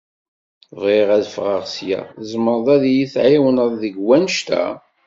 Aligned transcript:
Bɣiɣ 0.81 1.07
ad 1.17 1.25
fɣeɣ 1.35 1.63
sya, 1.75 1.99
tzemreḍ 2.19 2.67
ad 2.75 2.83
iyi-tɛiwneḍ 2.87 3.71
deg 3.83 3.95
wanect-a? 4.05 4.65